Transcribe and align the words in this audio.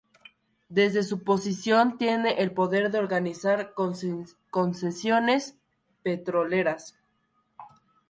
Desde 0.69 1.03
su 1.03 1.23
posición, 1.23 1.99
tiene 1.99 2.39
el 2.41 2.55
poder 2.55 2.89
de 2.91 2.97
organizar 2.97 3.75
concesiones 4.49 5.59
petroleras. 6.01 6.97